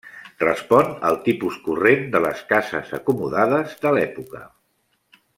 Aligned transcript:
Respon 0.43 0.87
al 1.09 1.17
tipus 1.27 1.59
corrent 1.67 2.07
de 2.15 2.21
les 2.25 2.41
cases 2.53 2.93
acomodades 3.01 3.77
de 3.87 3.93
l'època. 3.99 4.41